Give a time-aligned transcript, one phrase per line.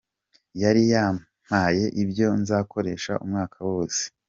[0.61, 4.01] Yari yampaye ibyo nzakoresha umwaka wose.